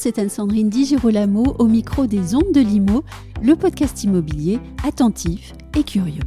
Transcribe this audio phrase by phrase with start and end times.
[0.00, 3.04] c'est Anne-Sandrine Di Girolamo au micro des Ondes de Limo,
[3.42, 6.22] le podcast immobilier attentif et curieux.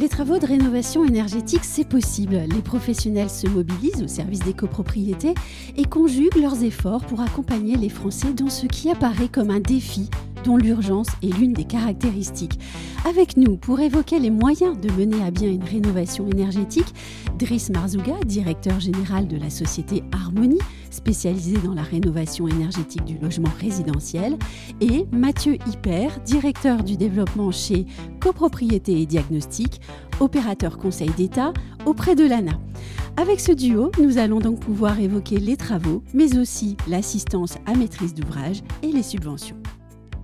[0.00, 2.40] Les travaux de rénovation énergétique, c'est possible.
[2.54, 5.34] Les professionnels se mobilisent au service des copropriétés
[5.76, 10.08] et conjuguent leurs efforts pour accompagner les Français dans ce qui apparaît comme un défi
[10.46, 12.58] dont l'urgence est l'une des caractéristiques.
[13.04, 16.94] Avec nous, pour évoquer les moyens de mener à bien une rénovation énergétique,
[17.38, 23.50] Driss Marzouga, directeur général de la société Harmonie, spécialisée dans la rénovation énergétique du logement
[23.60, 24.38] résidentiel,
[24.80, 27.84] et Mathieu Hyper, directeur du développement chez
[28.20, 29.80] Copropriété et Diagnostic,
[30.20, 31.52] opérateur conseil d'État
[31.86, 32.58] auprès de l'ANA.
[33.16, 38.14] Avec ce duo, nous allons donc pouvoir évoquer les travaux, mais aussi l'assistance à maîtrise
[38.14, 39.56] d'ouvrage et les subventions.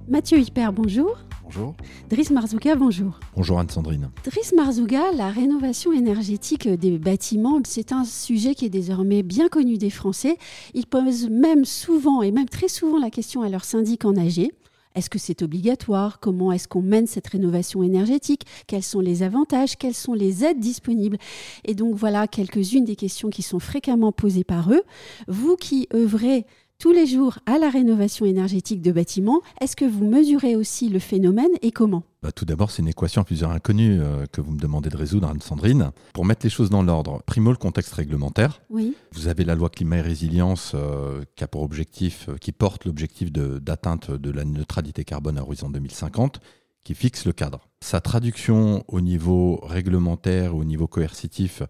[0.08, 1.18] Mathieu Hyper, bonjour.
[1.44, 1.74] Bonjour.
[2.10, 3.20] Driss Marzouga, bonjour.
[3.36, 4.10] Bonjour Anne-Sandrine.
[4.24, 9.78] Driss Marzouga, la rénovation énergétique des bâtiments, c'est un sujet qui est désormais bien connu
[9.78, 10.38] des Français.
[10.74, 14.50] Ils posent même souvent, et même très souvent, la question à leur syndic en AG.
[14.94, 16.20] Est-ce que c'est obligatoire?
[16.20, 18.44] Comment est-ce qu'on mène cette rénovation énergétique?
[18.66, 19.76] Quels sont les avantages?
[19.78, 21.16] Quelles sont les aides disponibles?
[21.64, 24.82] Et donc voilà quelques-unes des questions qui sont fréquemment posées par eux.
[25.28, 26.44] Vous qui œuvrez
[26.82, 29.40] tous les jours à la rénovation énergétique de bâtiments.
[29.60, 32.02] Est-ce que vous mesurez aussi le phénomène et comment?
[32.24, 34.96] Bah, Tout d'abord, c'est une équation à plusieurs inconnues euh, que vous me demandez de
[34.96, 35.92] résoudre, Anne-Sandrine.
[36.12, 38.60] Pour mettre les choses dans l'ordre, primo, le contexte réglementaire.
[38.68, 38.96] Oui.
[39.12, 42.84] Vous avez la loi climat et résilience euh, qui a pour objectif, euh, qui porte
[42.84, 46.40] l'objectif d'atteinte de, la neutralité carbone à horizon 2050
[46.82, 47.68] qui fixe le cadre.
[47.80, 51.62] Sa traduction au niveau réglementaire, au niveau coercitif,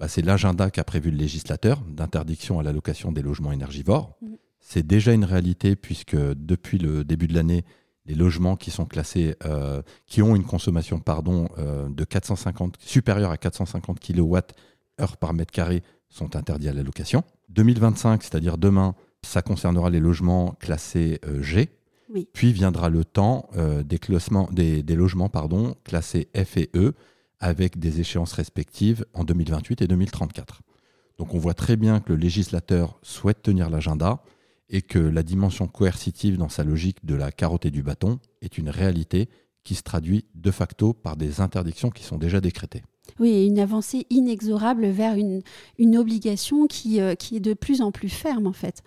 [0.00, 4.16] bah, c'est l'agenda qu'a prévu le législateur d'interdiction à l'allocation des logements énergivores.
[4.20, 4.26] Mmh.
[4.68, 7.64] C'est déjà une réalité puisque depuis le début de l'année,
[8.04, 13.30] les logements qui sont classés, euh, qui ont une consommation pardon, euh, de 450, supérieure
[13.30, 14.40] à 450 kWh
[15.20, 17.22] par mètre carré sont interdits à la location.
[17.50, 21.70] 2025, c'est-à-dire demain, ça concernera les logements classés euh, G.
[22.32, 23.48] Puis viendra le temps
[23.84, 23.98] des,
[24.52, 26.94] des, des, logements pardon, classés F et E
[27.38, 30.62] avec des échéances respectives en 2028 et 2034.
[31.18, 34.22] Donc on voit très bien que le législateur souhaite tenir l'agenda
[34.68, 38.58] et que la dimension coercitive dans sa logique de la carotte et du bâton est
[38.58, 39.28] une réalité
[39.64, 42.82] qui se traduit de facto par des interdictions qui sont déjà décrétées.
[43.18, 45.42] Oui, une avancée inexorable vers une,
[45.78, 48.82] une obligation qui, euh, qui est de plus en plus ferme en fait.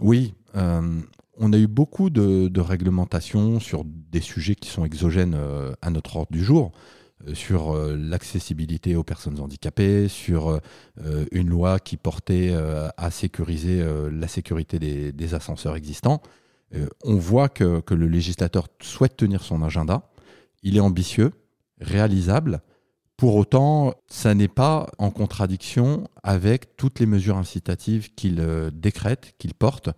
[0.00, 1.00] Oui, euh,
[1.38, 5.90] on a eu beaucoup de, de, réglementations sur des sujets qui sont exogènes euh, à
[5.90, 6.72] notre ordre du jour.
[7.26, 12.54] Euh, sur euh, l'accessibilité aux personnes handicapées, sur euh, une loi qui portait
[12.96, 16.20] à sécuriser la sécurité des, ascenseurs existants.
[17.04, 20.10] on voit que, le législateur souhaite tenir son agenda.
[20.62, 21.32] Il est ambitieux,
[21.80, 22.62] réalisable.
[23.16, 29.54] Pour autant, ça n'est pas en contradiction avec toutes les mesures incitatives qu'il décrète, qu'il
[29.54, 29.90] porte,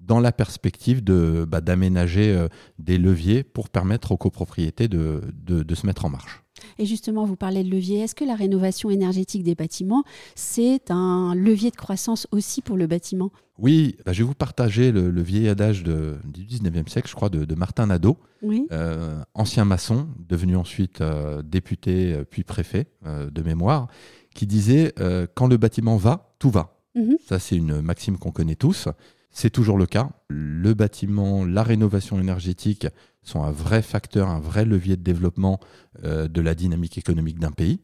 [0.00, 2.46] dans la perspective bah, d'aménager
[2.78, 6.41] des leviers pour permettre aux copropriétés de se mettre en marche.
[6.78, 8.00] Et justement, vous parlez de levier.
[8.00, 12.86] Est-ce que la rénovation énergétique des bâtiments, c'est un levier de croissance aussi pour le
[12.86, 13.30] bâtiment?
[13.58, 17.28] Oui, bah, je vais vous partager le, vieil adage de, du 19e siècle, je crois,
[17.28, 23.88] de, Martin Nadeau, euh, ancien maçon, devenu ensuite euh, député euh, puis préfet de mémoire,
[24.34, 24.94] qui disait
[25.34, 26.78] Quand le bâtiment va, tout va.
[26.94, 27.16] Mhm.
[27.26, 28.88] Ça, c'est une maxime qu'on connaît tous.
[29.30, 30.10] C'est toujours le cas.
[30.28, 32.86] Le bâtiment, la rénovation énergétique
[33.22, 35.60] sont un vrai facteur, un vrai levier de développement
[36.04, 37.80] euh, de la dynamique économique d'un pays.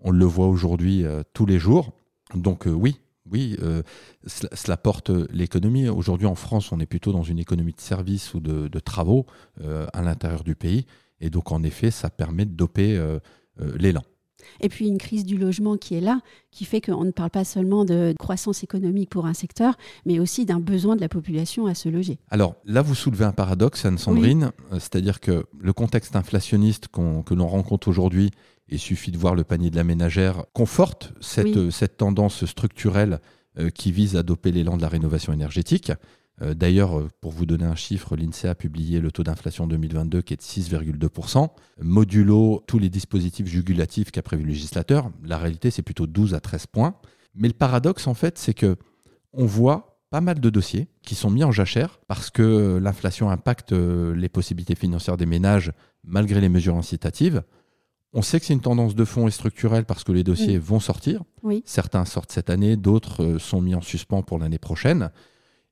[0.00, 1.92] On le voit aujourd'hui euh, tous les jours.
[2.34, 3.00] Donc euh, oui,
[3.30, 3.58] oui,
[4.26, 5.86] cela, porte l'économie.
[5.90, 9.26] Aujourd'hui en France, on est plutôt dans une économie de services ou de, de travaux
[9.92, 10.86] à l'intérieur du pays.
[11.20, 12.98] Et donc en effet, ça permet de doper
[13.58, 14.00] l'élan.
[14.60, 17.44] Et puis une crise du logement qui est là, qui fait qu'on ne parle pas
[17.44, 19.76] seulement de croissance économique pour un secteur,
[20.06, 22.18] mais aussi d'un besoin de la population à se loger.
[22.30, 27.46] Alors là, vous soulevez un paradoxe, Anne-Sandrine, euh, c'est-à-dire que le contexte inflationniste que l'on
[27.48, 28.30] rencontre aujourd'hui,
[28.68, 33.20] il suffit de voir le panier de la ménagère, conforte cette, cette tendance structurelle
[33.58, 35.92] euh, qui vise à doper l'élan de la rénovation énergétique.
[36.42, 40.22] Euh, d'ailleurs, euh, pour vous donner un chiffre, l'INSEE a publié le taux d'inflation 2022
[40.22, 41.48] qui est de 6,2%.
[41.80, 46.40] Modulo tous les dispositifs jugulatifs qu'a prévu le législateur, la réalité c'est plutôt 12 à
[46.40, 46.94] 13 points.
[47.34, 48.76] Mais le paradoxe en fait, c'est que
[49.32, 53.72] on voit pas mal de dossiers qui sont mis en jachère parce que l'inflation impacte
[53.72, 57.42] euh, les possibilités financières des ménages malgré les mesures incitatives.
[58.14, 60.80] On sait que c'est une tendance de fond et structurelle parce que les dossiers vont
[60.80, 61.22] sortir.
[61.66, 65.10] Certains sortent cette année, d'autres sont mis en suspens pour l'année prochaine.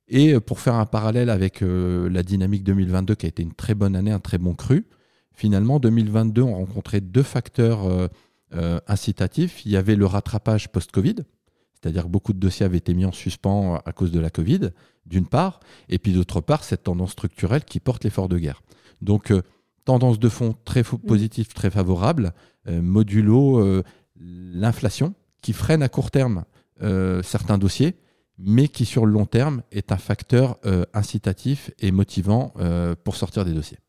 [0.09, 3.95] Et pour faire un parallèle avec la dynamique 2022, qui a été une très bonne
[3.95, 4.85] année, un très bon cru,
[5.33, 8.09] finalement, 2022, on rencontrait deux facteurs
[8.87, 9.65] incitatifs.
[9.65, 11.15] Il y avait le rattrapage post-Covid,
[11.73, 14.69] c'est-à-dire que beaucoup de dossiers avaient été mis en suspens à cause de la Covid,
[15.05, 15.59] d'une part,
[15.89, 18.61] et puis d'autre part, cette tendance structurelle qui porte l'effort de guerre.
[19.01, 19.33] Donc,
[19.87, 20.99] tendance de fond très mm.
[21.07, 22.33] positive, très favorable,
[22.67, 23.83] euh, modulo euh,
[24.19, 26.43] l'inflation qui freine à court terme
[26.83, 27.95] euh, certains dossiers,
[28.39, 30.57] mais qui sur le long terme est un facteur
[30.93, 32.53] incitatif et motivant
[33.03, 33.79] pour sortir des dossiers.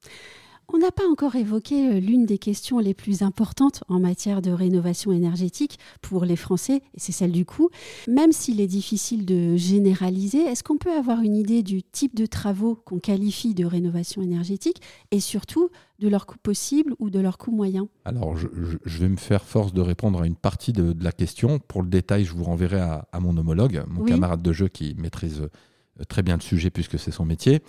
[0.70, 4.50] On n'a pas encore évoqué euh, l'une des questions les plus importantes en matière de
[4.50, 7.70] rénovation énergétique pour les Français, et c'est celle du coût.
[8.06, 12.26] Même s'il est difficile de généraliser, est-ce qu'on peut avoir une idée du type de
[12.26, 15.70] travaux qu'on qualifie de rénovation énergétique et surtout
[16.00, 17.88] de leur coût possible ou de leur coût moyen?
[18.04, 18.48] Alors, je,
[18.98, 21.60] vais me faire force de répondre à une partie de, la question.
[21.60, 25.40] Pour le détail, je vous renverrai à, mon homologue, mon camarade de jeu qui maîtrise
[25.40, 27.62] euh, très bien le sujet puisque c'est son métier.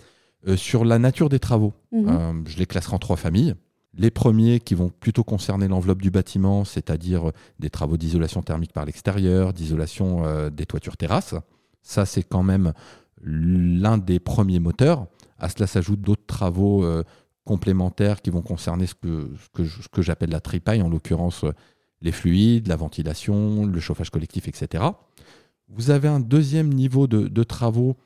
[0.48, 2.08] Euh, sur la nature des travaux, mhm.
[2.08, 3.54] euh, je les classerai en trois familles.
[3.94, 8.84] Les premiers qui vont plutôt concerner l'enveloppe du bâtiment, c'est-à-dire des travaux d'isolation thermique par
[8.84, 11.34] l'extérieur, d'isolation euh, des toitures terrasses.
[11.82, 12.72] Ça, c'est quand même
[13.22, 15.06] l'un des premiers moteurs.
[15.38, 16.84] À cela s'ajoutent d'autres travaux
[17.44, 21.44] complémentaires qui vont concerner ce que, ce que, j'appelle la tripaille, en l'occurrence
[22.02, 24.84] les fluides, la ventilation, le chauffage collectif, etc.
[25.68, 27.96] Vous avez un deuxième niveau de travaux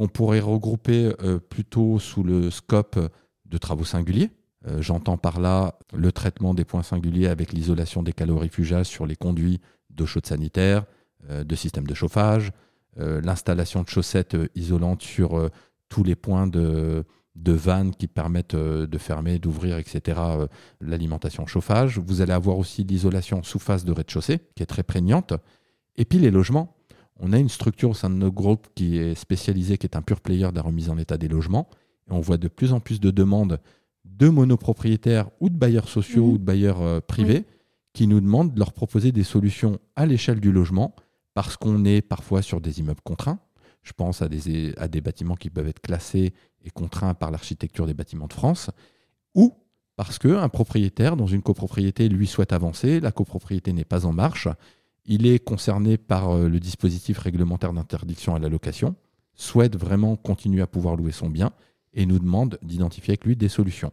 [0.00, 2.98] qu'on pourrait regrouper euh, plutôt sous le scope
[3.44, 4.30] de travaux singuliers.
[4.66, 9.14] Euh, j'entends par là le traitement des points singuliers avec l'isolation des calorifuges sur les
[9.14, 9.60] conduits
[9.90, 10.86] d'eau chaude sanitaire,
[11.28, 12.50] euh, de systèmes de chauffage,
[12.96, 15.48] l'installation de chaussettes isolantes sur
[15.88, 17.04] tous les points de,
[17.36, 20.20] de vannes qui permettent de fermer, d'ouvrir, etc.,
[20.80, 21.98] l'alimentation chauffage.
[21.98, 25.34] Vous allez avoir aussi l'isolation sous face de rez-de-chaussée, qui est très prégnante.
[25.96, 26.79] Et puis les logements.
[27.20, 30.02] On a une structure au sein de notre groupe qui est spécialisée, qui est un
[30.02, 31.68] pur player de la remise en état des logements.
[32.08, 33.60] Et on voit de plus en plus de demandes
[34.04, 36.32] de monopropriétaires ou de bailleurs sociaux mhm.
[36.32, 37.44] ou de bailleurs euh, privés
[37.92, 40.94] qui nous demandent de leur proposer des solutions à l'échelle du logement
[41.34, 43.38] parce qu'on est parfois sur des immeubles contraints.
[43.82, 46.32] Je pense à des, à des bâtiments qui peuvent être classés
[46.64, 48.70] et contraints par l'architecture des bâtiments de France
[49.34, 49.54] ou
[49.96, 54.48] parce qu'un propriétaire dans une copropriété lui souhaite avancer, la copropriété n'est pas en marche
[55.10, 58.94] il est concerné par euh, le dispositif réglementaire d'interdiction à la location,
[59.34, 61.50] souhaite vraiment continuer à pouvoir louer son bien
[61.92, 63.92] et nous demande d'identifier avec lui des solutions.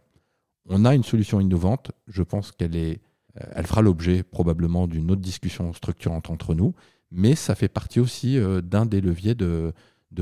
[0.69, 3.01] On a une solution innovante, je pense qu'elle est,
[3.41, 6.75] euh, elle fera l'objet probablement d'une autre discussion structurante entre nous,
[7.09, 9.73] mais ça fait partie aussi euh, d'un des leviers de,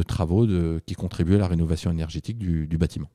[0.07, 0.47] travaux
[0.85, 3.09] qui contribuent à la rénovation énergétique du bâtiment.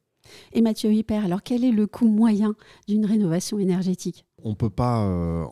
[0.53, 2.55] Et Mathieu Hyper, alors quel est le coût moyen
[2.89, 4.25] d'une rénovation énergétique?
[4.45, 5.45] On peut pas, euh,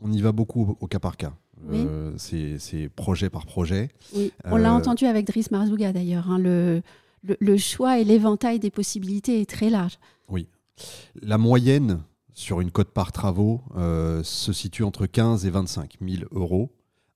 [0.00, 1.32] on, y va beaucoup au, cas par cas.
[1.70, 3.90] Euh, c'est projet par projet.
[4.44, 6.30] On l'a euh, entendu avec Driss Marzouga d'ailleurs.
[6.30, 6.82] Hein, le,
[7.22, 9.98] le, choix et l'éventail des possibilités est très large.
[10.28, 10.48] Oui.
[11.20, 12.00] La moyenne
[12.32, 13.62] sur une cote par travaux
[14.22, 16.70] se situe entre 15 et 25 000 euros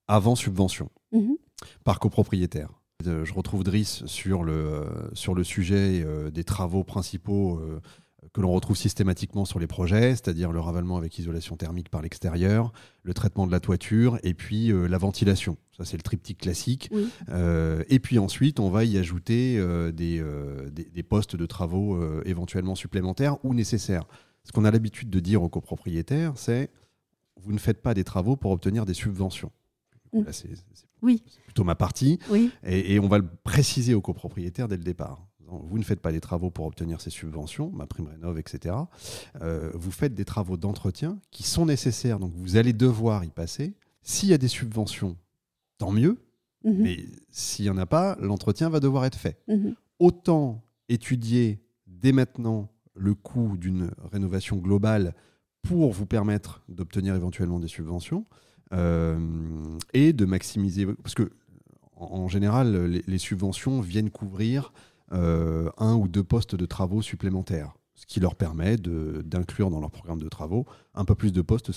[0.09, 1.37] avant subvention mhm.
[1.85, 2.71] par copropriétaire.
[3.05, 7.61] Je retrouve Driss sur le, sur le sujet des travaux principaux
[8.33, 12.73] que l'on retrouve systématiquement sur les projets, c'est-à-dire le ravalement avec isolation thermique par l'extérieur,
[13.03, 15.57] le traitement de la toiture et puis la ventilation.
[15.77, 16.91] Ça, c'est le triptyque classique.
[17.29, 19.61] et puis ensuite, on va y ajouter
[19.93, 20.25] des,
[20.71, 24.05] des, postes de travaux éventuellement supplémentaires ou nécessaires.
[24.45, 26.71] Ce qu'on a l'habitude de dire aux copropriétaires, c'est
[27.37, 29.51] vous ne faites pas des travaux pour obtenir des subventions.
[30.13, 30.23] Mm.
[30.31, 30.51] c'est
[31.03, 31.23] oui.
[31.45, 32.19] plutôt ma partie.
[32.65, 35.27] Et, on va le préciser aux copropriétaires dès le départ.
[35.65, 38.75] Vous ne faites pas des travaux pour obtenir ces subventions, ma prime rénov, etc.
[39.41, 43.75] Euh, vous faites des travaux d'entretien qui sont nécessaires, donc vous allez devoir y passer.
[44.03, 45.17] S'il y a des subventions,
[45.79, 46.19] tant mieux.
[46.65, 46.83] Mhm.
[46.83, 46.99] Mais
[47.31, 49.39] s'il n'y en a pas, l'entretien va devoir être fait.
[49.49, 49.75] Mhm.
[49.99, 55.15] Autant étudier dès maintenant le coût d'une rénovation globale
[55.63, 58.27] pour vous permettre d'obtenir éventuellement des subventions,
[58.73, 59.19] euh,
[59.93, 60.87] et de maximiser.
[60.87, 61.31] Parce que,
[61.95, 64.73] en, général, les, subventions viennent couvrir
[65.13, 70.21] un ou deux postes de travaux supplémentaires ce qui leur permet d'inclure dans leur programme
[70.21, 71.71] de travaux un peu plus de postes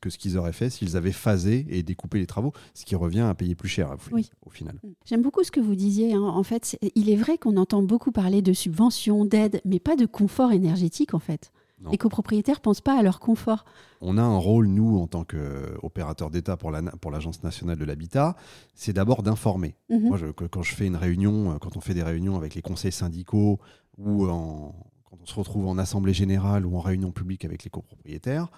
[0.00, 3.20] que ce qu'ils auraient fait s'ils avaient phasé et découpé les travaux, ce qui revient
[3.20, 3.94] à payer plus cher
[4.42, 4.80] au final.
[5.04, 6.14] J'aime beaucoup ce que vous disiez.
[6.14, 6.22] Hein.
[6.22, 10.06] En fait, il est vrai qu'on entend beaucoup parler de subventions, d'aides, mais pas de
[10.06, 11.52] confort énergétique en fait.
[11.90, 13.64] Les copropriétaires ne pensent pas à leur confort.
[14.00, 18.34] On a un rôle, nous, en tant qu'opérateur d'État pour l'Agence nationale de l'habitat,
[18.74, 19.76] c'est d'abord d'informer.
[19.90, 20.08] Mhm.
[20.08, 20.18] Moi,
[20.50, 23.60] quand je fais une réunion, euh, quand on fait des réunions avec les conseils syndicaux
[23.98, 28.48] ou quand on se retrouve en assemblée générale ou en réunion publique avec les copropriétaires,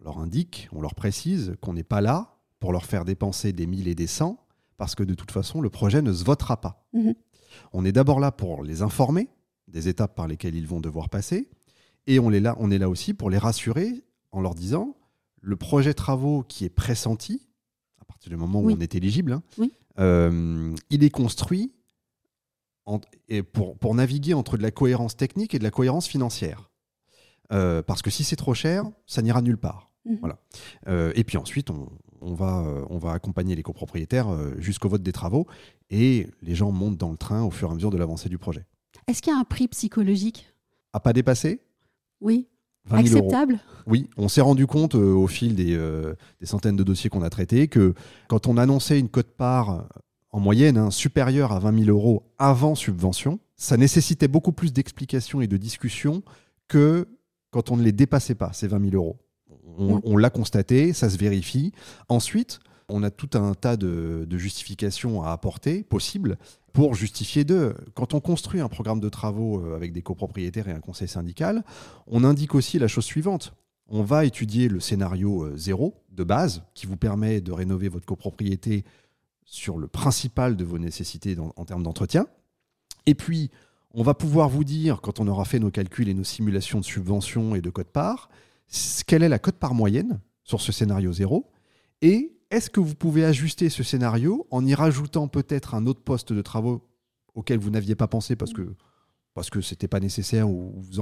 [0.00, 3.66] on leur indique, on leur précise qu'on n'est pas là pour leur faire dépenser des
[3.66, 4.38] 1000 et des 100
[4.76, 6.86] parce que de toute façon, le projet ne se votera pas.
[6.92, 7.14] Mhm.
[7.72, 9.28] On est d'abord là pour les informer
[9.68, 11.48] des étapes par lesquelles ils vont devoir passer,
[12.06, 14.96] et on est là, on est là aussi pour les rassurer en leur disant
[15.44, 17.46] le projet travaux qui est pressenti,
[18.00, 19.42] à partir du moment où on est éligible, hein,
[19.98, 21.72] euh, il est construit
[23.52, 26.70] pour, pour, naviguer entre de la cohérence technique et de la cohérence financière.
[27.52, 29.90] Euh, parce que si c'est trop cher, ça n'ira nulle part.
[30.06, 30.18] Mhm.
[30.20, 30.38] Voilà.
[30.88, 35.46] Euh, et puis ensuite, on, va, on va accompagner les copropriétaires jusqu'au vote des travaux
[35.90, 38.38] et les gens montent dans le train au fur et à mesure de l'avancée du
[38.38, 38.64] projet.
[39.06, 40.46] Est-ce qu'il y a un prix psychologique?
[40.92, 41.60] À pas dépasser
[42.24, 42.48] Oui.
[42.90, 47.22] Acceptable Oui, on s'est rendu compte euh, au fil euh, des, centaines de dossiers qu'on
[47.22, 47.94] a traités que
[48.28, 49.86] quand on annonçait une cote-part
[50.30, 55.40] en moyenne hein, supérieure à 20 000 euros avant subvention, ça nécessitait beaucoup plus d'explications
[55.40, 56.22] et de discussions
[56.68, 57.08] que
[57.50, 59.16] quand on ne les dépassait pas, ces 20 000 euros.
[59.78, 60.00] On, mm.
[60.04, 61.72] on l'a constaté, ça se vérifie.
[62.08, 66.38] Ensuite, on a tout un tas de, justifications à apporter, possibles,
[66.74, 67.74] pour justifier d'eux.
[67.94, 71.64] Quand on construit un programme de travaux euh, avec des copropriétaires et un conseil syndical,
[72.08, 73.54] on indique aussi la chose suivante.
[73.88, 78.04] On va étudier le scénario euh, zéro de base qui vous permet de rénover votre
[78.04, 78.84] copropriété
[79.44, 82.26] sur le principal de vos nécessités en termes d'entretien.
[83.06, 83.50] Et puis,
[83.92, 86.84] on va pouvoir vous dire, quand on aura fait nos calculs et nos simulations de
[86.84, 88.30] subvention et de code-part,
[89.06, 91.46] quelle est la cote-part moyenne sur ce scénario zéro
[92.02, 96.32] et est-ce que vous pouvez ajuster ce scénario en y rajoutant peut-être un autre poste
[96.32, 96.86] de travaux
[97.34, 98.74] auquel vous n'aviez pas pensé parce que
[99.34, 101.00] parce que c'était pas nécessaire ou vous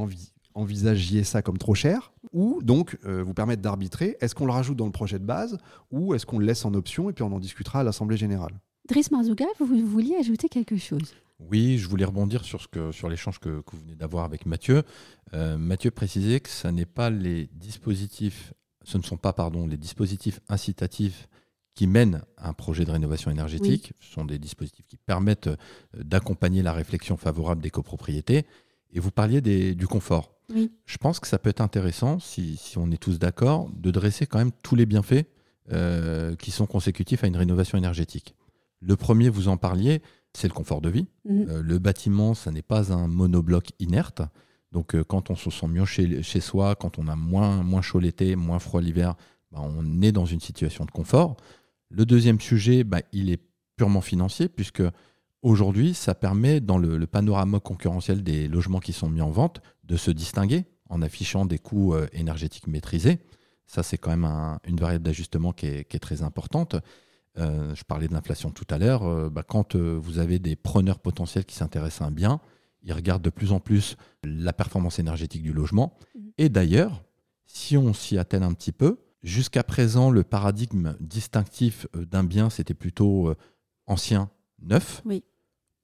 [0.54, 2.14] envisagiez ça comme trop cher?
[2.32, 5.58] Ou donc euh, vous permettre d'arbitrer est-ce qu'on le rajoute dans le projet de base
[5.90, 8.58] ou est-ce qu'on le laisse en option et puis on en discutera à l'assemblée générale?
[8.88, 11.14] Driss Marzouga, vous vouliez ajouter quelque chose?
[11.38, 14.84] Oui, je voulais rebondir sur, ce que, sur l'échange que, vous venez d'avoir avec Mathieu.
[15.34, 19.76] Euh, Mathieu précisait que ce n'est pas les dispositifs, ce ne sont pas pardon, les
[19.76, 21.28] dispositifs incitatifs
[21.74, 23.92] qui mènent à un projet de rénovation énergétique.
[24.00, 25.56] Ce sont des dispositifs qui permettent euh,
[25.94, 28.46] d'accompagner la réflexion favorable des copropriétés.
[28.92, 30.34] Et vous parliez du confort.
[30.84, 34.38] Je pense que ça peut être intéressant, si, on est tous d'accord, de dresser quand
[34.38, 35.24] même tous les bienfaits
[35.72, 38.34] euh, qui sont consécutifs à une rénovation énergétique.
[38.80, 40.02] Le premier, vous en parliez,
[40.34, 41.06] c'est le confort de vie.
[41.24, 41.46] Mhm.
[41.48, 44.22] Euh, le bâtiment, ça n'est pas un monobloc inerte.
[44.72, 48.58] Donc quand on se sent mieux chez, soi, quand on a moins, chaud l'été, moins
[48.58, 49.14] froid l'hiver,
[49.52, 51.36] bah, on est dans une situation de confort.
[51.90, 53.40] Le deuxième sujet, bah, il est
[53.76, 54.82] purement financier, puisque
[55.42, 59.96] aujourd'hui, ça permet, dans le, panorama concurrentiel des logements qui sont mis en vente, de
[59.96, 63.18] se distinguer en affichant des coûts euh, énergétiques maîtrisés.
[63.66, 66.76] Ça, c'est quand même une variable d'ajustement qui, est, très importante.
[67.38, 69.04] Euh, je parlais de l'inflation tout à l'heure.
[69.04, 72.40] Euh, bah, quand vous avez des preneurs potentiels qui s'intéressent à un bien,
[72.82, 75.96] ils regardent de plus en plus la performance énergétique du logement.
[76.14, 76.20] Mmh.
[76.38, 77.02] Et d'ailleurs,
[77.46, 82.50] si on s'y attelle un petit peu, Jusqu'à présent, le paradigme distinctif euh, d'un bien,
[82.50, 83.36] c'était plutôt euh,
[83.86, 85.00] ancien, neuf.
[85.04, 85.22] Oui.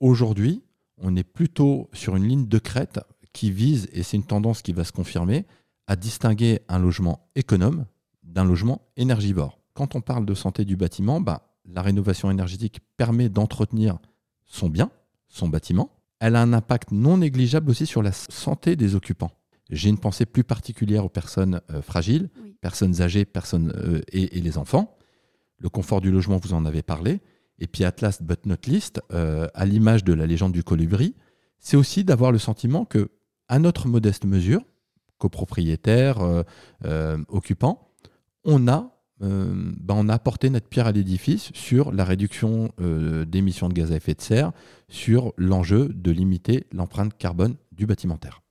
[0.00, 0.64] Aujourd'hui,
[0.96, 2.98] on est plutôt sur une ligne de crête
[3.32, 5.46] qui vise, et c'est une tendance qui va se confirmer,
[5.86, 7.86] à distinguer un logement économe
[8.24, 9.60] d'un logement énergivore.
[9.72, 13.98] Quand on parle de santé du bâtiment, bah, la rénovation énergétique permet d'entretenir
[14.46, 14.90] son bien,
[15.28, 15.92] son bâtiment.
[16.20, 19.30] Elle a un impact non négligeable aussi sur la santé des occupants.
[19.70, 24.58] J'ai une pensée plus particulière aux personnes euh, fragiles, personnes âgées personnes, euh, et, les
[24.58, 24.96] enfants.
[25.58, 27.20] Le confort du logement, vous en avez parlé.
[27.58, 31.14] Et puis Atlas, but not least, euh, à l'image de la légende du colibri,
[31.58, 33.10] c'est aussi d'avoir le sentiment que,
[33.48, 34.62] à notre modeste mesure,
[35.18, 36.18] copropriétaire,
[37.28, 37.90] occupant,
[38.44, 42.70] on a, ben on a apporté notre pierre à l'édifice sur la réduction
[43.26, 44.52] d'émissions de gaz à effet de serre,
[44.88, 48.42] sur l'enjeu de limiter l'empreinte carbone du bâtimentaire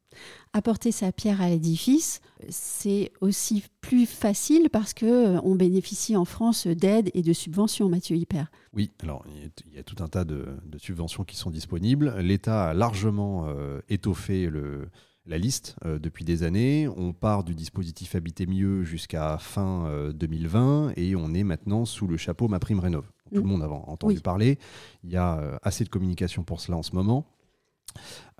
[0.53, 6.25] apporter sa pierre à l'édifice, c'est aussi plus facile parce que euh, on bénéficie en
[6.25, 8.51] France d'aides et de subventions, Mathieu Hyper.
[8.73, 10.45] Oui, alors il y a tout un tas de,
[10.77, 12.15] subventions qui sont disponibles.
[12.19, 14.89] L'État a largement euh, étoffé le,
[15.27, 16.87] la liste euh, depuis des années.
[16.95, 22.17] On part du dispositif Habiter mieux jusqu'à fin 2020 et on est maintenant sous le
[22.17, 23.05] chapeau Ma Prime Rénov.
[23.33, 23.47] Tout le mm.
[23.47, 24.57] monde a entendu parler.
[25.03, 27.25] Il y a assez de communication pour cela en ce moment.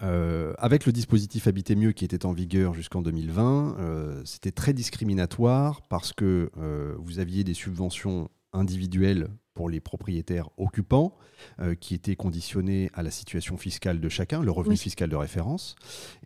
[0.03, 4.73] Euh, avec le dispositif Habiter mieux qui était en vigueur jusqu'en 2020, euh, c'était très
[4.73, 11.15] discriminatoire parce que euh, vous aviez des subventions individuelles pour les propriétaires occupants
[11.79, 15.75] qui étaient conditionnées à la situation fiscale de chacun, le revenu fiscal de référence.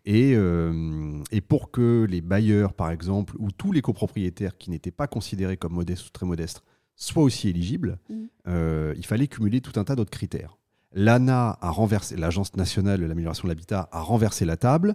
[0.04, 5.06] Et, et, pour que les bailleurs, par exemple, ou tous les copropriétaires qui n'étaient pas
[5.06, 6.62] considérés comme modestes ou très modestes
[6.94, 8.52] soient aussi éligibles, mmh.
[8.96, 10.58] il fallait cumuler tout un tas d'autres critères.
[10.94, 14.94] L'ANA a renversé, l'Agence nationale de l'amélioration de l'habitat a renversé la table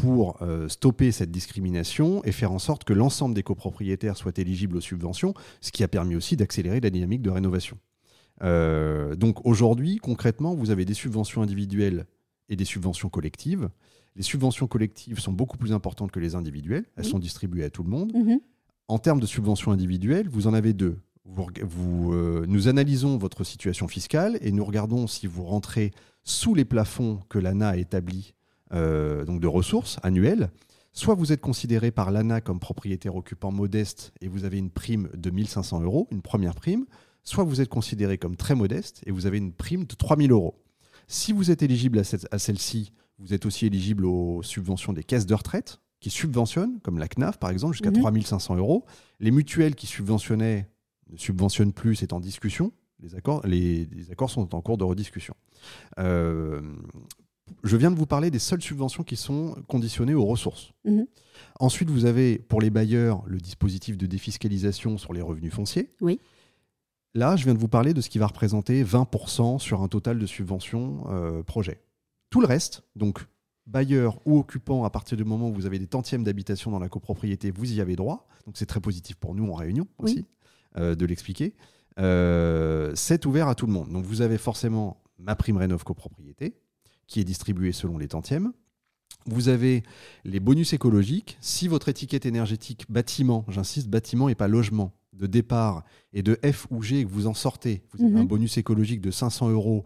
[0.00, 4.76] pour euh, stopper cette discrimination et faire en sorte que l'ensemble des copropriétaires soient éligibles
[4.76, 7.78] aux subventions, ce qui a permis aussi d'accélérer la dynamique de rénovation.
[8.40, 12.06] donc aujourd'hui, concrètement, vous avez des subventions individuelles
[12.48, 13.68] et des subventions collectives.
[14.16, 16.84] Les subventions collectives sont beaucoup plus importantes que les individuelles.
[16.96, 18.12] Elles sont distribuées à tout le monde.
[18.14, 18.40] Mhm.
[18.88, 20.98] En termes de subventions individuelles, vous en avez deux.
[21.24, 25.92] Vous, euh, nous analysons votre situation fiscale et nous regardons si vous rentrez
[26.24, 28.34] sous les plafonds que l'ANA a établis
[28.72, 30.50] euh, donc de ressources annuelles.
[30.92, 35.08] Soit vous êtes considéré par l'ANA comme propriétaire occupant modeste et vous avez une prime
[35.14, 36.86] de 1500 euros, une première prime.
[37.22, 40.60] Soit vous êtes considéré comme très modeste et vous avez une prime de 3000 euros.
[41.06, 45.34] Si vous êtes éligible à, celle-ci, vous êtes aussi éligible aux subventions des caisses de
[45.34, 48.60] retraite qui subventionnent, comme la CNAF par exemple, jusqu'à 3500 mhm.
[48.60, 48.84] euros.
[49.20, 50.68] Les mutuelles qui subventionnaient
[51.10, 52.72] ne subventionnent plus, c'est en discussion.
[53.00, 55.34] Les accords, les, accords sont en cours de rediscussion.
[55.98, 56.60] Euh,
[57.62, 60.72] je viens de vous parler des seules subventions qui sont conditionnées aux ressources.
[60.84, 61.06] Mhm.
[61.60, 65.90] Ensuite, vous avez pour les bailleurs le dispositif de défiscalisation sur les revenus fonciers.
[66.00, 66.20] Oui.
[67.14, 70.18] Là, je viens de vous parler de ce qui va représenter 20% sur un total
[70.18, 71.80] de subventions euh, projet.
[72.30, 73.26] Tout le reste, donc
[73.66, 76.88] bailleur ou occupant, à partir du moment où vous avez des tantièmes d'habitation dans la
[76.88, 78.28] copropriété, vous y avez droit.
[78.46, 80.26] Donc c'est très positif pour nous en réunion aussi
[80.76, 81.54] euh, de l'expliquer.
[81.98, 83.90] Euh, c'est ouvert à tout le monde.
[83.90, 86.54] Donc vous avez forcément ma prime rénov copropriété
[87.08, 88.52] qui est distribuée selon les tantièmes.
[89.26, 89.82] Vous avez
[90.24, 91.36] les bonus écologiques.
[91.40, 96.66] Si votre étiquette énergétique bâtiment, j'insiste, bâtiment et pas logement, de départ et de F
[96.70, 98.28] ou G que vous en sortez, vous avez un mhm.
[98.28, 99.84] bonus écologique de 500 euros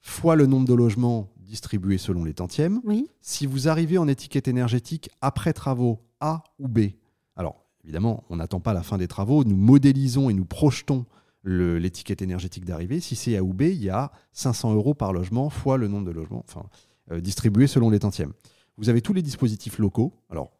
[0.00, 2.80] fois le nombre de logements distribués selon les tantièmes.
[3.20, 6.90] Si vous arrivez en étiquette énergétique après travaux A ou B,
[7.36, 11.04] alors évidemment, on n'attend pas la fin des travaux, nous modélisons et nous projetons
[11.48, 13.00] l'étiquette énergétique d'arrivée.
[13.00, 16.06] Si c'est A ou B, il y a 500 euros par logement fois le nombre
[16.06, 16.66] de logements enfin,
[17.10, 18.32] euh, distribués selon les tantièmes.
[18.76, 20.14] Vous avez tous les dispositifs locaux.
[20.30, 20.52] Alors,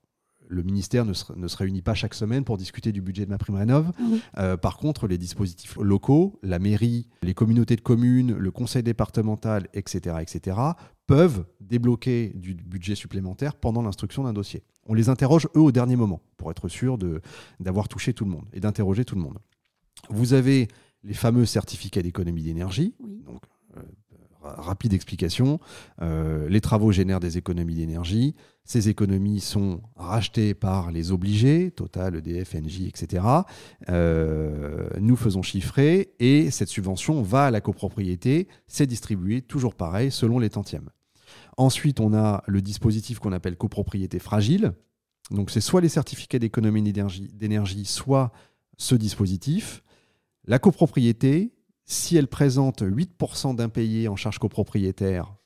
[0.49, 3.57] le ministère ne se, réunit pas chaque semaine pour discuter du budget de ma prime
[3.57, 3.93] rénov.
[4.39, 9.69] Euh, par contre, les dispositifs locaux, la mairie, les communautés de communes, le conseil départemental,
[9.75, 10.57] etc., etc.,
[11.07, 14.63] peuvent débloquer du budget supplémentaire pendant l'instruction d'un dossier.
[14.87, 16.99] On les interroge, eux, au dernier moment, pour être sûr
[17.61, 19.39] d'avoir touché tout le monde et d'interroger tout le monde.
[20.11, 20.69] Vous avez
[21.05, 22.95] les fameux certificats d'économie d'énergie.
[23.01, 23.43] Donc,
[23.77, 23.83] euh,
[24.43, 25.61] rapide explication.
[26.01, 28.35] Euh, les travaux génèrent des économies d'énergie.
[28.65, 33.25] Ces économies sont rachetées par les obligés, Total, EDF, Engie, etc.
[33.89, 38.49] Euh, nous faisons chiffrer et cette subvention va à la copropriété.
[38.67, 40.91] C'est distribué toujours pareil selon les tantièmes.
[41.57, 44.73] Ensuite, on a le dispositif qu'on appelle copropriété fragile.
[45.31, 48.33] Donc, c'est soit les certificats d'économie d'énergie, soit
[48.77, 49.83] ce dispositif.
[50.49, 51.53] La copropriété,
[51.85, 55.37] si elle présente 8% d'impayés en charge copropriétaire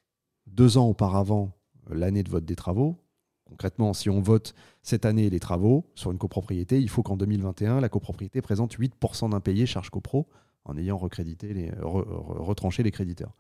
[0.47, 1.59] deux ans auparavant
[1.91, 3.03] euh, l'année de vote des travaux,
[3.45, 7.81] concrètement, si on vote cette année les travaux sur une copropriété, il faut qu'en 2021,
[7.81, 10.29] la copropriété présente 8% d'impayés charge copro
[10.65, 13.35] en ayant recrédité les, retranché les créditeurs.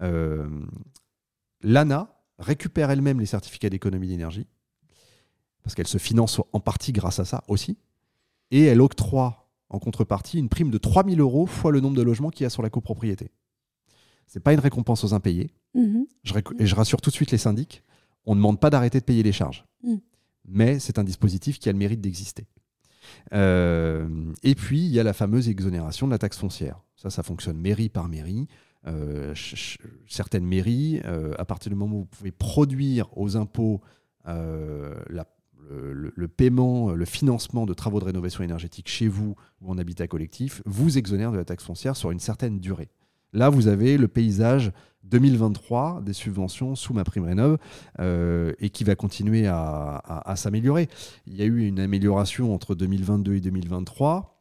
[0.00, 0.48] Euh,
[1.60, 4.46] L'ANA récupère elle-même les certificats d'économie d'énergie,
[5.62, 7.76] parce qu'elle se finance en partie grâce à ça aussi,
[8.50, 9.41] et elle octroie
[9.72, 12.50] en contrepartie une prime de 3000 euros fois le nombre de logements qu'il y a
[12.50, 13.30] sur la copropriété.
[14.26, 15.50] Ce n'est pas une récompense aux impayés.
[15.74, 16.06] Mhm.
[16.58, 17.82] et je rassure tout de suite les syndics,
[18.26, 19.64] on ne demande pas d'arrêter de payer les charges.
[19.82, 20.00] Mhm.
[20.44, 22.46] Mais c'est un dispositif qui a le mérite d'exister.
[23.32, 26.82] Euh, et puis, il y a la fameuse exonération de la taxe foncière.
[26.96, 28.48] Ça, ça fonctionne mairie par mairie.
[28.86, 29.34] Euh,
[30.08, 33.80] certaines mairies, euh, à partir du moment où vous pouvez produire aux impôts
[34.24, 35.26] la,
[35.70, 40.62] le, paiement, le financement de travaux de rénovation énergétique chez vous ou en habitat collectif
[40.66, 42.90] vous exonère de la taxe foncière sur une certaine durée.
[43.32, 44.72] Là, vous avez le paysage
[45.04, 47.58] 2023 des subventions sous ma prime rénov
[47.98, 50.88] euh, et qui va continuer à, s'améliorer.
[51.26, 54.38] Il y a eu une amélioration entre 2022 et 2023.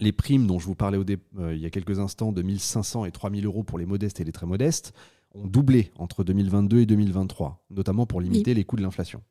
[0.00, 1.04] Les primes dont je vous parlais au
[1.38, 4.24] euh, il y a quelques instants de 1500 et 3000 euros pour les modestes et
[4.24, 4.94] les très modestes
[5.34, 9.22] ont doublé entre 2022 et 2023, notamment pour limiter les coûts de l'inflation.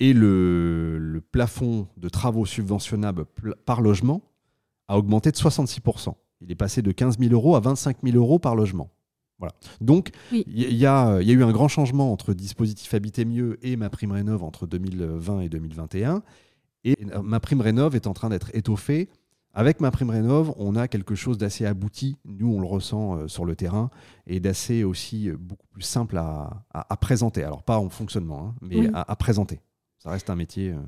[0.00, 3.24] Et le, plafond de travaux subventionnables
[3.66, 4.22] par logement
[4.86, 6.14] a augmenté de 66%.
[6.40, 8.90] Il est passé de 15 000 euros à 25 000 euros par logement.
[9.38, 9.54] Voilà.
[9.80, 14.12] Donc, il y, a, eu un grand changement entre dispositif Habiter mieux et ma prime
[14.12, 16.22] rénov entre 2020 et 2021.
[16.84, 19.08] Et ma prime rénov est en train d'être étoffée
[19.58, 23.26] avec ma prime rénov, on a quelque chose d'assez abouti, nous on le ressent euh,
[23.26, 23.90] sur le terrain,
[24.28, 27.42] et d'assez aussi euh, beaucoup plus simple à, présenter.
[27.42, 29.60] Alors pas en fonctionnement, hein, mais à, présenter.
[29.98, 30.78] Ça reste un métier euh,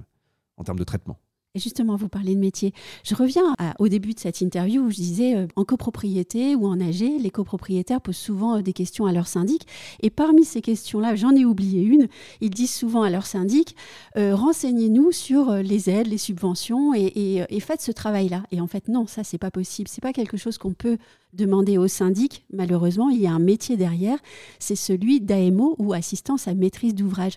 [0.56, 1.18] en termes de traitement.
[1.56, 2.72] Et justement, vous parlez de métier.
[3.02, 6.80] Je reviens au début de cette interview où je disais euh, en copropriété ou en
[6.80, 9.66] AG, les copropriétaires posent souvent euh, des questions à leur syndic.
[10.00, 12.06] Et parmi ces questions-là, j'en ai oublié une.
[12.40, 13.74] Ils disent souvent à leur syndic
[14.16, 18.44] euh, renseignez-nous sur les aides, les subventions et, faites ce travail-là.
[18.52, 19.88] Et en fait, non, ça, c'est pas possible.
[19.88, 20.98] C'est pas quelque chose qu'on peut
[21.32, 22.44] demander au syndic.
[22.52, 24.18] Malheureusement, il y a un métier derrière,
[24.58, 27.34] c'est celui d'AMO ou assistance à maîtrise d'ouvrage.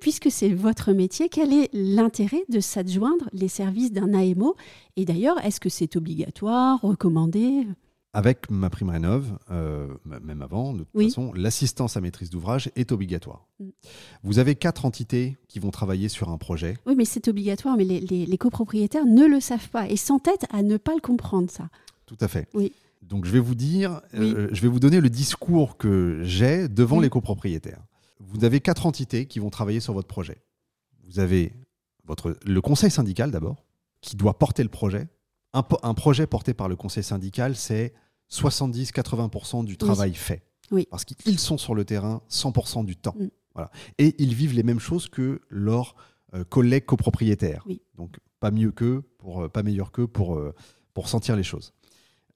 [0.00, 4.56] Puisque c'est votre métier, quel est l'intérêt de s'adjoindre les services d'un AMO
[4.96, 7.66] Et d'ailleurs, est-ce que c'est obligatoire, recommandé?
[8.12, 12.90] Avec ma prime rénov, euh, même avant, de toute façon, l'assistance à maîtrise d'ouvrage est
[12.90, 13.46] obligatoire.
[13.60, 13.68] Mm.
[14.24, 16.76] Vous avez quatre entités qui vont travailler sur un projet.
[16.86, 20.62] Oui, mais c'est obligatoire, mais les, les, copropriétaires ne le savent pas et s'entêtent à
[20.62, 21.68] ne pas le comprendre, ça.
[22.06, 22.48] Tout à fait.
[22.52, 22.72] Oui.
[23.02, 27.00] Donc je vais vous dire, euh, je vais vous donner le discours que j'ai devant
[27.00, 27.82] les copropriétaires.
[28.18, 30.38] Vous avez quatre entités qui vont travailler sur votre projet.
[31.04, 31.52] Vous avez
[32.10, 33.64] votre, le conseil syndical d'abord,
[34.00, 35.08] qui doit porter le projet.
[35.52, 37.92] Un, un, projet porté par le conseil syndical, c'est
[38.30, 40.42] 70-80% du travail fait.
[40.70, 40.86] Oui.
[40.90, 43.16] Parce qu'ils sont sur le terrain 100% du temps.
[43.18, 43.28] Mm.
[43.54, 43.70] Voilà.
[43.98, 45.96] Et ils vivent les mêmes choses que leurs
[46.34, 47.64] euh, collègues copropriétaires.
[47.96, 50.40] Donc pas mieux qu'eux, pour, euh, pas meilleur qu'eux pour,
[50.94, 51.72] pour sentir les choses.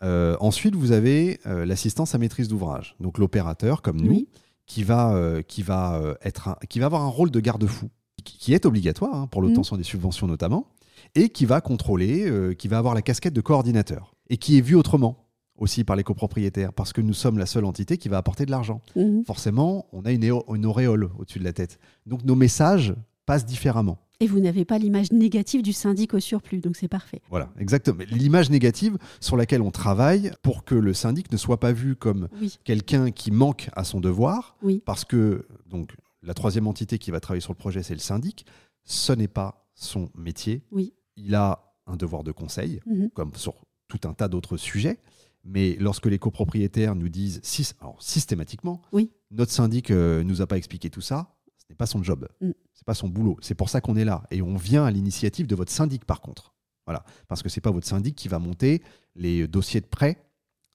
[0.05, 4.27] Euh, ensuite, vous avez euh, l'assistance à maîtrise d'ouvrage, donc l'opérateur comme nous,
[4.67, 7.91] qui va, euh, qui, va, être qui va avoir un rôle de garde-fou,
[8.25, 10.69] qui, est obligatoire hein, pour l'obtention des subventions notamment,
[11.15, 14.75] et qui va contrôler, qui va avoir la casquette de coordinateur, et qui est vu
[14.75, 15.25] autrement
[15.57, 18.51] aussi par les copropriétaires, parce que nous sommes la seule entité qui va apporter de
[18.51, 18.81] l'argent.
[18.97, 19.23] Mmh.
[19.25, 21.79] Forcément, on a une, une auréole au-dessus de la tête.
[22.07, 22.95] Donc nos messages
[23.27, 23.99] passent différemment.
[24.21, 27.21] Et vous n'avez pas l'image négative du syndic au surplus, donc c'est parfait.
[27.31, 28.03] Voilà, exactement.
[28.11, 32.29] L'image négative sur laquelle on travaille pour que le syndic ne soit pas vu comme
[32.63, 34.83] quelqu'un qui manque à son devoir, oui.
[34.85, 38.47] parce que donc la troisième entité qui va travailler sur le projet, c'est le syndic.
[38.85, 40.63] Ce n'est pas son métier.
[40.71, 40.95] Oui.
[41.17, 43.11] Il a un devoir de conseil, mhm.
[43.11, 43.55] comme sur
[43.89, 44.99] tout un tas d'autres sujets.
[45.45, 47.43] Mais lorsque les copropriétaires nous disent
[47.81, 49.13] alors, systématiquement, oui.
[49.31, 52.27] notre syndic ne euh, nous a pas expliqué tout ça, ce n'est pas son job.
[52.41, 52.53] Mm
[52.85, 53.37] pas son boulot.
[53.41, 54.23] C'est pour ça qu'on est là.
[54.31, 56.55] Et on vient à l'initiative de votre syndic, par contre.
[56.87, 57.05] Voilà.
[57.29, 58.83] Parce que c'est pas votre syndic qui va monter
[59.17, 60.23] les dossiers de prêt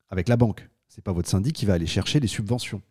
[0.09, 0.67] avec la banque.
[0.87, 2.81] C'est pas votre syndic qui va aller chercher les subventions.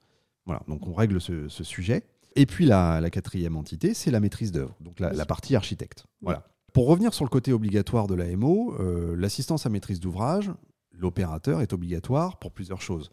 [0.47, 0.63] Voilà.
[0.69, 2.05] Donc on règle ce, sujet.
[2.39, 6.07] Et puis la, quatrième entité, c'est la maîtrise d'œuvre, donc la, partie architecte.
[6.23, 6.47] Voilà.
[6.73, 10.53] Pour revenir sur le côté obligatoire de l'AMO, euh, l'assistance à maîtrise d'ouvrage,
[10.93, 13.11] l'opérateur est obligatoire pour plusieurs choses.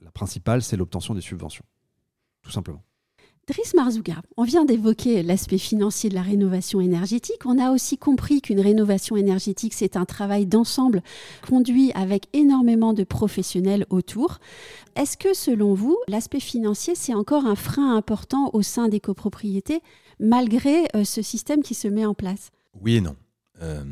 [0.00, 1.64] La principale, c'est l'obtention des subventions,
[2.42, 2.84] tout simplement.
[3.48, 7.44] Driss Marzouga, on vient d'évoquer l'aspect financier de la rénovation énergétique.
[7.44, 11.02] On a aussi compris qu'une rénovation énergétique, c'est un travail d'ensemble
[11.48, 14.38] conduit avec énormément de professionnels autour.
[14.94, 19.80] Est-ce que, selon vous, l'aspect financier, c'est encore un frein important au sein des copropriétés,
[20.20, 22.52] malgré euh, ce système qui se met en place?
[22.80, 23.16] Oui et non.
[23.60, 23.82] Euh,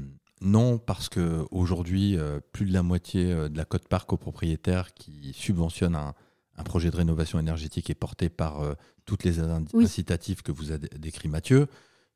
[0.43, 6.15] non, parce qu'aujourd'hui, euh, plus de la moitié de la cote-part copropriétaire qui subventionne un,
[6.61, 8.75] un projet de rénovation énergétique est porté par euh,
[9.07, 11.69] toutes les incitatifs que vous a décrit Mathieu.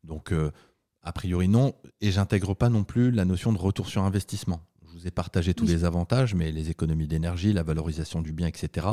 [0.04, 0.50] Donc, euh,
[1.02, 1.74] a priori, non.
[2.02, 4.60] Et j'intègre pas non plus la notion de retour sur investissement.
[4.86, 8.46] Je vous ai partagé tous les avantages, mais les économies d'énergie, la valorisation du bien,
[8.46, 8.86] etc.,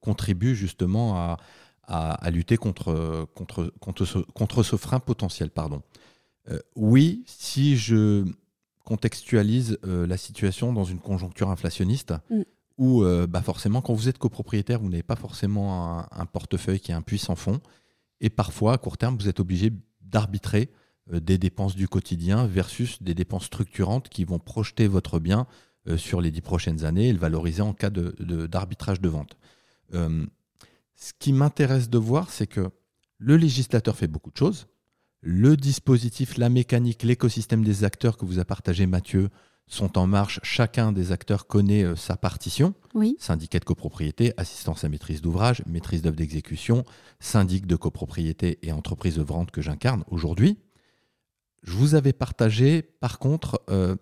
[0.00, 1.38] contribuent justement à,
[1.84, 5.50] à, lutter contre, contre, contre, ce, contre ce frein potentiel.
[5.50, 5.82] Pardon.
[6.50, 8.24] Euh, oui, si je
[8.84, 12.42] contextualise la situation dans une conjoncture inflationniste, mm
[12.78, 16.92] où euh, bah forcément, quand vous êtes copropriétaire, vous n'avez pas forcément un, portefeuille qui
[16.92, 17.60] est un puissant fond.
[18.20, 20.70] Et parfois, à court terme, vous êtes obligé d'arbitrer
[21.12, 25.46] euh, des dépenses du quotidien versus des dépenses structurantes qui vont projeter votre bien
[25.88, 29.36] euh, sur les dix prochaines années et le valoriser en cas d'arbitrage de, de, vente.
[29.92, 32.70] ce qui m'intéresse de voir, c'est que
[33.18, 34.66] le législateur fait beaucoup de choses.
[35.22, 39.30] Le dispositif, la mécanique, l'écosystème des acteurs que vous a partagé Mathieu,
[39.66, 40.40] sont en marche.
[40.42, 42.74] Chacun des acteurs connaît euh, sa partition.
[42.94, 43.16] Oui.
[43.18, 46.84] Syndicat de copropriété, assistance à maîtrise d'ouvrage, maîtrise d'œuvre d'exécution,
[47.20, 50.58] syndic de copropriété et entreprise œuvrante que j'incarne aujourd'hui.
[51.62, 53.96] Je vous avais partagé, par contre, euh,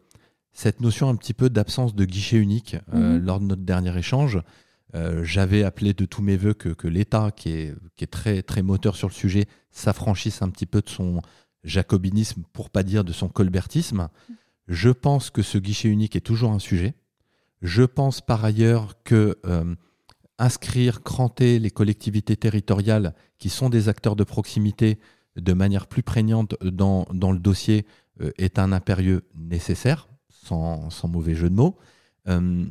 [0.53, 3.25] cette notion un petit peu d'absence de guichet unique euh, mhm.
[3.25, 4.41] lors de notre dernier échange.
[5.23, 8.95] J'avais appelé de tous mes voeux que, l'État, qui est, qui est, très, très moteur
[8.95, 11.21] sur le sujet, s'affranchisse un petit peu de son
[11.65, 14.09] jacobinisme, pour pas dire de son colbertisme.
[14.69, 16.95] Je pense que ce guichet unique est toujours un sujet.
[17.63, 19.75] Je pense par ailleurs que euh,
[20.39, 24.99] inscrire, cranter les collectivités territoriales qui sont des acteurs de proximité
[25.37, 27.87] de manière plus prégnante dans, le dossier
[28.21, 31.77] euh, est un impérieux nécessaire, sans, mauvais jeu de mots.
[32.29, 32.65] Euh,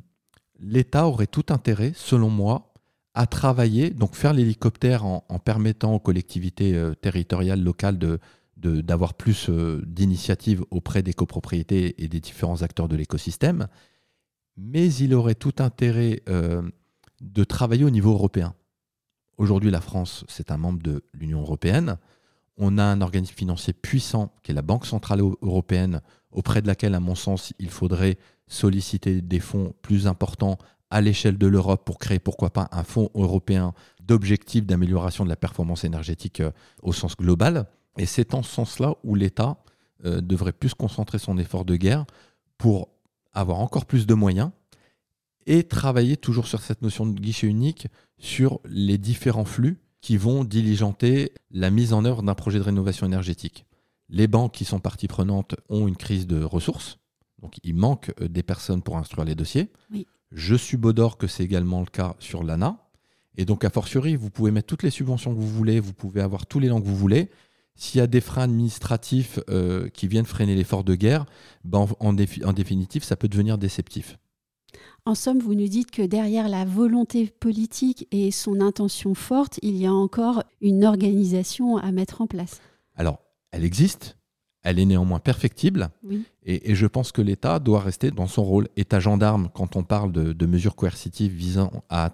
[0.59, 2.73] L'État aurait tout intérêt, selon moi,
[3.15, 8.19] à travailler, donc faire l'hélicoptère en, permettant aux collectivités territoriales locales de,
[8.57, 13.67] d'avoir plus d'initiatives auprès des copropriétés et des différents acteurs de l'écosystème,
[14.55, 16.21] mais il aurait tout intérêt
[17.21, 18.55] de travailler au niveau européen.
[19.37, 21.97] Aujourd'hui, la France, c'est un membre de l'Union européenne.
[22.57, 26.93] On a un organisme financier puissant qui est la Banque centrale européenne, auprès de laquelle,
[26.93, 30.57] à mon sens, il faudrait solliciter des fonds plus importants
[30.89, 35.35] à l'échelle de l'Europe pour créer, pourquoi pas, un fonds européen d'objectifs d'amélioration de la
[35.35, 36.51] performance énergétique euh,
[36.83, 37.65] au sens global.
[37.97, 39.57] Et c'est en ce sens-là où l'État
[40.05, 42.05] euh, devrait plus concentrer son effort de guerre
[42.57, 42.89] pour
[43.33, 44.51] avoir encore plus de moyens
[45.45, 50.43] et travailler toujours sur cette notion de guichet unique sur les différents flux qui vont
[50.43, 53.65] diligenter la mise en œuvre d'un projet de rénovation énergétique.
[54.09, 56.99] Les banques qui sont parties prenantes ont une crise de ressources,
[57.41, 59.69] donc il manque euh, des personnes pour instruire les dossiers.
[60.31, 62.77] Je suis d'or que c'est également le cas sur l'ANA.
[63.35, 66.21] Et donc, a fortiori, vous pouvez mettre toutes les subventions que vous voulez, vous pouvez
[66.21, 67.29] avoir tous les langues que vous voulez.
[67.75, 71.25] S'il y a des freins administratifs euh, qui viennent freiner l'effort de guerre,
[71.63, 74.17] ben en définitive, ça peut devenir déceptif.
[75.05, 79.75] En somme, vous nous dites que derrière la volonté politique et son intention forte, il
[79.75, 82.61] y a encore une organisation à mettre en place.
[82.95, 83.19] Alors,
[83.51, 84.17] elle existe,
[84.61, 85.89] elle est néanmoins perfectible,
[86.43, 90.13] et, je pense que l'État doit rester dans son rôle État gendarme quand on parle
[90.13, 92.09] de, mesures coercitives visant à,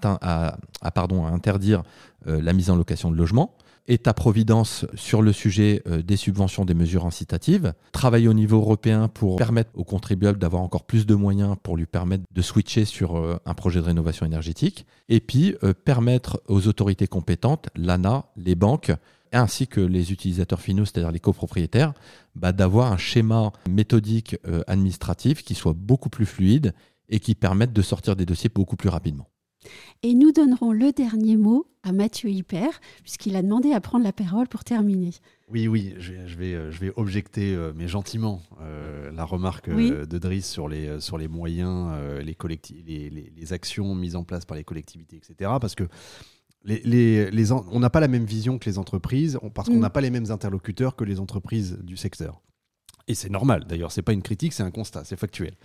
[0.96, 1.84] pardon, à interdire
[2.28, 3.56] euh, la mise en location de logements.
[3.90, 9.36] État-providence sur le sujet euh, des subventions, des mesures incitatives, travailler au niveau européen pour
[9.36, 13.38] permettre aux contribuables d'avoir encore plus de moyens pour lui permettre de switcher sur euh,
[13.48, 18.92] un projet de rénovation énergétique, et puis euh, permettre aux autorités compétentes, l'ANA, les banques,
[19.32, 21.94] ainsi que les utilisateurs finaux, c'est-à-dire les copropriétaires,
[22.36, 26.74] bah, d'avoir un schéma méthodique administratif qui soit beaucoup plus fluide
[27.10, 29.28] et qui permette de sortir des dossiers beaucoup plus rapidement.
[30.04, 34.14] Et nous donnerons le dernier mot à Mathieu Hyper, puisqu'il a demandé à prendre la
[34.14, 35.12] parole pour terminer.
[35.50, 40.18] Oui, oui, je vais, je vais, objecter, euh, mais gentiment, euh, la remarque euh, de
[40.18, 41.92] Driss sur les, sur les moyens,
[42.24, 42.38] les,
[42.86, 45.52] les, les, actions mises en place par les collectivités, etc.
[45.60, 45.86] Parce que
[46.64, 49.82] les, les, on n'a pas la même vision que les entreprises, parce qu'on mm.
[49.82, 52.42] n'a pas les mêmes interlocuteurs que les entreprises du secteur.
[53.10, 55.56] Et c'est normal, d'ailleurs, c'est pas une critique, c'est un constat, c'est factuel.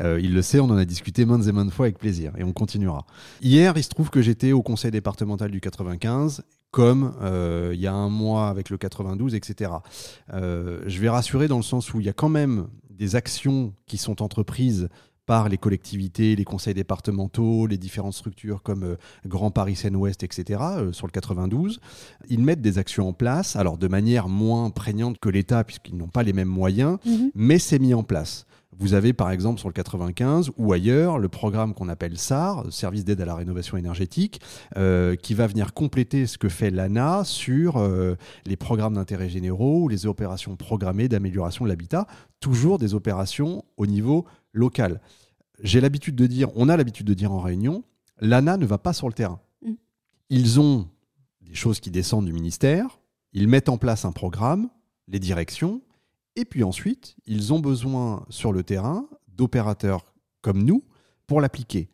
[0.00, 2.44] Euh, il le sait, on en a discuté maintes et maintes fois avec plaisir, et
[2.44, 3.06] on continuera.
[3.42, 7.86] Hier, il se trouve que j'étais au conseil départemental du 95, comme euh, il y
[7.86, 9.70] a un mois avec le 92, etc.
[10.32, 13.74] Euh, je vais rassurer dans le sens où il y a quand même des actions
[13.86, 14.88] qui sont entreprises
[15.26, 20.60] par les collectivités, les conseils départementaux, les différentes structures comme euh, Grand Paris Seine-Ouest, etc.,
[20.62, 21.80] euh, sur le 92.
[22.28, 26.08] Ils mettent des actions en place, alors de manière moins prégnante que l'État, puisqu'ils n'ont
[26.08, 27.30] pas les mêmes moyens, mhm.
[27.34, 28.46] mais c'est mis en place.
[28.76, 33.04] Vous avez par exemple sur le 95 ou ailleurs le programme qu'on appelle SAR, Service
[33.04, 34.40] d'aide à la rénovation énergétique,
[34.76, 37.80] euh, qui va venir compléter ce que fait l'ANA sur
[38.46, 42.08] les programmes d'intérêt généraux ou les opérations programmées d'amélioration de l'habitat,
[42.40, 45.02] toujours des opérations au niveau local.
[45.62, 47.84] J'ai l'habitude de dire, on a l'habitude de dire en réunion,
[48.20, 49.40] l'ANA ne va pas sur le terrain.
[49.62, 49.72] Mm.
[50.30, 50.88] Ils ont
[51.42, 53.00] des choses qui descendent du ministère,
[53.32, 54.70] ils mettent en place un programme,
[55.08, 55.82] les directions,
[56.36, 60.82] et puis ensuite, ils ont besoin sur le terrain d'opérateurs comme nous
[61.26, 61.88] pour l'appliquer.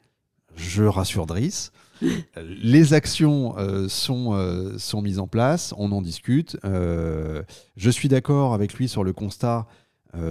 [0.55, 1.73] Je rassure Driss,
[2.37, 6.57] les actions euh, sont, euh, sont mises en place, on en discute.
[6.65, 7.43] Euh,
[7.77, 9.67] je suis d'accord avec lui sur le constat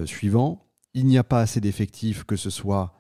[0.06, 2.94] suivant il n'y a pas assez d'effectifs, que ce soit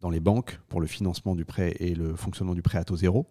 [0.00, 2.96] dans les banques pour le financement du prêt et le fonctionnement du prêt à taux
[2.96, 3.26] zéro.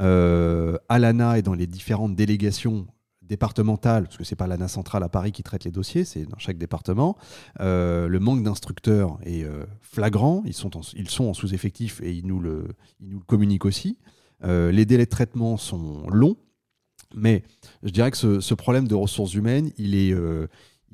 [0.00, 2.86] Euh, à l'ANA et dans les différentes délégations
[3.22, 6.26] départementales, parce que ce n'est pas l'ANA centrale à Paris qui traite les dossiers, c'est
[6.26, 7.16] dans chaque département.
[7.60, 12.12] Euh, le manque d'instructeurs est euh, flagrant, ils sont en, ils sont en sous-effectif et
[12.12, 12.66] ils nous, le,
[13.00, 13.98] ils nous le communiquent aussi.
[14.42, 16.36] les délais de traitement sont longs,
[17.14, 17.44] mais
[17.82, 20.14] je dirais que ce, ce problème de ressources humaines, il est,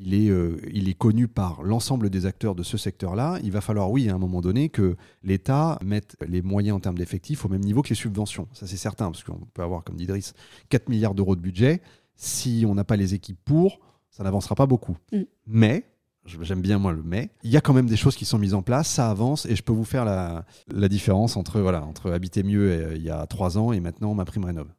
[0.00, 3.38] il est, euh, il est connu par l'ensemble des acteurs de ce secteur-là.
[3.42, 6.98] Il va falloir, oui, à un moment donné, que l'État mette les moyens en termes
[6.98, 8.48] d'effectifs au même niveau que les subventions.
[8.52, 10.34] Ça, c'est certain, parce qu'on peut avoir, comme dit Idriss,
[10.68, 11.82] 4 milliards d'euros de budget.
[12.14, 13.80] Si on n'a pas les équipes pour,
[14.10, 14.96] ça n'avancera pas beaucoup.
[15.12, 15.22] Mm.
[15.46, 15.84] Mais,
[16.42, 18.54] j'aime bien moi le mais, il y a quand même des choses qui sont mises
[18.54, 22.10] en place, ça avance, et je peux vous faire la, la différence entre, voilà, entre
[22.10, 24.77] Habiter mieux euh, il y a 3 ans et maintenant ma prime rénov'.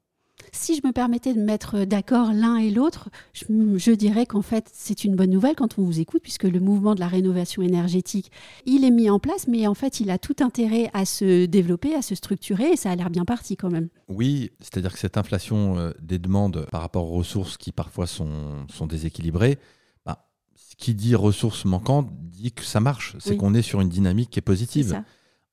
[0.51, 5.03] Si je me permettais de mettre d'accord l'un et l'autre, je, dirais qu'en fait, c'est
[5.03, 8.31] une bonne nouvelle quand on vous écoute, puisque le mouvement de la rénovation énergétique,
[8.65, 11.95] il est mis en place, mais en fait, il a tout intérêt à se développer,
[11.95, 13.89] à se structurer, et ça a l'air bien parti quand même.
[14.07, 18.65] Oui, c'est-à-dire que cette inflation euh, des demandes par rapport aux ressources qui parfois sont,
[18.69, 19.59] sont déséquilibrées,
[20.05, 23.89] bah, ce qui dit ressources manquantes dit que ça marche, c'est qu'on est sur une
[23.89, 25.03] dynamique qui est positive.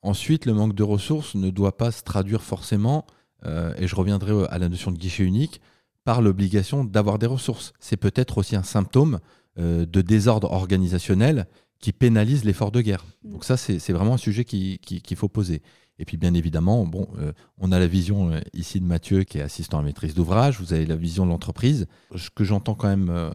[0.02, 3.06] Ensuite, le manque de ressources ne doit pas se traduire forcément
[3.44, 5.60] euh, et je reviendrai à la notion de guichet unique,
[6.06, 7.72] par l'obligation d'avoir des ressources.
[7.80, 9.18] C'est peut-être aussi un symptôme
[9.58, 11.46] euh, de désordre organisationnel
[11.80, 13.04] qui pénalise l'effort de guerre.
[13.24, 13.32] Mm.
[13.32, 15.62] Donc ça, c'est vraiment un sujet qu'il faut poser.
[15.98, 19.38] Et puis bien évidemment, bon, euh, on a la vision euh, ici de Mathieu qui
[19.38, 21.86] est assistant à maîtrise d'ouvrage, vous avez la vision de l'entreprise.
[22.14, 23.32] Ce que j'entends quand même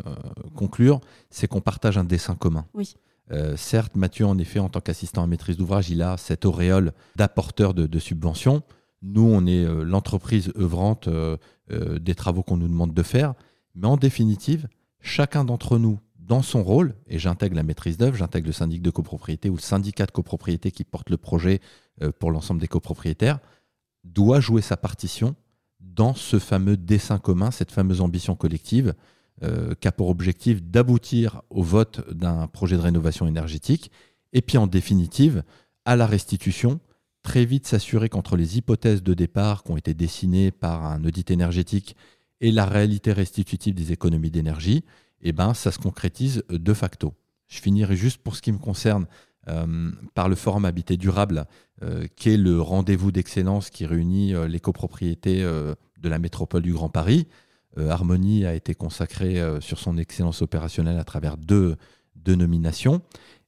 [0.56, 2.66] conclure, c'est qu'on partage un dessin commun.
[2.74, 2.96] Oui.
[3.56, 7.74] certes, Mathieu, en effet, en tant qu'assistant à maîtrise d'ouvrage, il a cette auréole d'apporteur
[7.74, 8.64] de, de, subventions.
[9.02, 11.10] Nous, on est l'entreprise œuvrante
[11.70, 13.34] des travaux qu'on nous demande de faire.
[13.76, 14.68] Mais en définitive,
[15.00, 16.00] chacun d'entre nous
[16.32, 19.62] dans son rôle, et j'intègre la maîtrise d'œuvre, j'intègre le syndic de copropriété ou le
[19.62, 21.60] syndicat de copropriété qui porte le projet
[22.02, 23.40] euh, pour l'ensemble des copropriétaires,
[24.06, 25.36] doit jouer sa partition
[25.80, 28.94] dans ce fameux dessin commun, cette fameuse ambition collective
[29.44, 33.92] euh, qui a pour objectif d'aboutir au vote d'un projet de rénovation énergétique,
[34.32, 35.44] et puis en définitive
[35.84, 36.80] à la restitution,
[37.24, 41.30] très vite s'assurer qu'entre les hypothèses de départ qui ont été dessinées par un audit
[41.32, 41.96] énergétique
[42.40, 44.84] et la réalité restitutive des économies d'énergie,
[45.22, 47.14] eh ben, ça se concrétise de facto.
[47.48, 49.06] Je finirai juste pour ce qui me concerne
[49.48, 51.46] euh, par le Forum Habité Durable,
[51.82, 56.74] euh, qui est le rendez-vous d'excellence qui réunit euh, les copropriétés de la métropole du
[56.74, 57.28] Grand Paris.
[57.78, 61.78] Harmonie a été consacrée sur son excellence opérationnelle à travers deux,
[62.18, 63.02] deux nominations.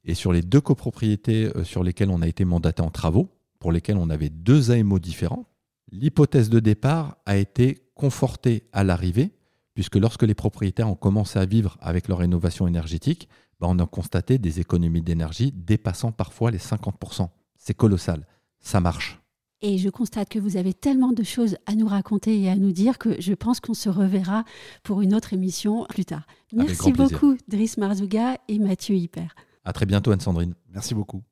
[0.05, 3.29] Et sur les deux copropriétés sur lesquelles on a été mandaté en travaux,
[3.63, 5.45] pour lesquelles on avait deux AMO différents,
[5.89, 9.31] l'hypothèse de départ a été confortée à l'arrivée
[9.73, 13.29] puisque lorsque les propriétaires ont commencé à vivre avec leur rénovation énergétique,
[13.61, 17.29] bah, on a constaté des économies d'énergie dépassant parfois les 50%.
[17.55, 18.27] C'est colossal,
[18.59, 19.21] ça marche.
[19.61, 22.73] Et je constate que vous avez tellement de choses à nous raconter et à nous
[22.73, 24.43] dire que je pense qu'on se reverra
[24.83, 26.27] pour une autre émission plus tard.
[26.51, 29.33] Merci beaucoup, Driss Marzouga et Mathieu Hyper.
[29.63, 30.53] À très bientôt, Anne-Sandrine.
[30.69, 31.23] Merci beaucoup.